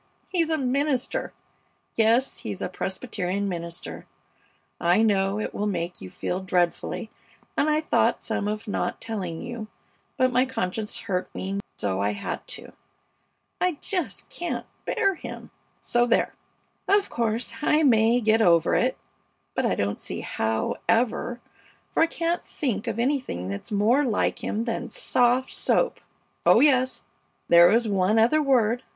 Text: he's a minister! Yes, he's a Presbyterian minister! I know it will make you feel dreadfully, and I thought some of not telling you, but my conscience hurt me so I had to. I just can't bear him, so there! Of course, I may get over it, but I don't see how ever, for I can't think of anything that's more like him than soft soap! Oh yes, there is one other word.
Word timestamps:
he's 0.29 0.49
a 0.49 0.57
minister! 0.57 1.31
Yes, 1.95 2.39
he's 2.39 2.59
a 2.59 2.67
Presbyterian 2.69 3.47
minister! 3.47 4.07
I 4.79 5.03
know 5.03 5.39
it 5.39 5.53
will 5.53 5.67
make 5.67 6.01
you 6.01 6.09
feel 6.09 6.39
dreadfully, 6.39 7.11
and 7.55 7.69
I 7.69 7.81
thought 7.81 8.23
some 8.23 8.47
of 8.47 8.67
not 8.67 8.99
telling 8.99 9.43
you, 9.43 9.67
but 10.17 10.31
my 10.31 10.43
conscience 10.43 11.01
hurt 11.01 11.29
me 11.35 11.59
so 11.77 12.01
I 12.01 12.13
had 12.13 12.47
to. 12.47 12.71
I 13.61 13.73
just 13.73 14.27
can't 14.31 14.65
bear 14.85 15.13
him, 15.13 15.51
so 15.81 16.07
there! 16.07 16.33
Of 16.87 17.11
course, 17.11 17.53
I 17.61 17.83
may 17.83 18.21
get 18.21 18.41
over 18.41 18.73
it, 18.73 18.97
but 19.53 19.67
I 19.67 19.75
don't 19.75 19.99
see 19.99 20.21
how 20.21 20.77
ever, 20.89 21.41
for 21.91 22.01
I 22.01 22.07
can't 22.07 22.43
think 22.43 22.87
of 22.87 22.97
anything 22.97 23.49
that's 23.49 23.71
more 23.71 24.03
like 24.03 24.39
him 24.43 24.63
than 24.63 24.89
soft 24.89 25.51
soap! 25.51 25.99
Oh 26.43 26.59
yes, 26.59 27.03
there 27.49 27.69
is 27.71 27.87
one 27.87 28.17
other 28.17 28.41
word. 28.41 28.81